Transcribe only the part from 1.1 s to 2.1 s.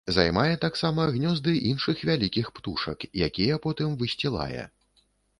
гнёзды іншых